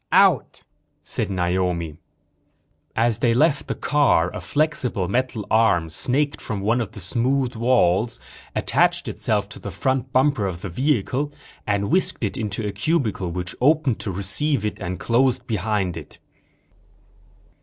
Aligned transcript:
"Out," 0.11 0.63
said 1.03 1.29
Naomi. 1.29 1.97
As 2.95 3.19
they 3.19 3.35
left 3.35 3.67
the 3.67 3.75
car, 3.75 4.33
a 4.35 4.41
flexible 4.41 5.07
metal 5.07 5.45
arm 5.51 5.91
snaked 5.91 6.41
from 6.41 6.61
one 6.61 6.81
of 6.81 6.93
the 6.93 6.99
smooth 6.99 7.55
walls, 7.55 8.19
attached 8.55 9.07
itself 9.07 9.47
to 9.49 9.59
the 9.59 9.69
front 9.69 10.11
bumper 10.11 10.47
of 10.47 10.61
the 10.61 10.69
vehicle, 10.69 11.31
and 11.67 11.91
whisked 11.91 12.23
it 12.23 12.35
into 12.35 12.65
a 12.65 12.71
cubicle 12.71 13.29
which 13.29 13.53
opened 13.61 13.99
to 13.99 14.11
receive 14.11 14.65
it 14.65 14.79
and 14.79 14.99
closed 14.99 15.45
behind 15.45 15.95
it. 15.95 16.17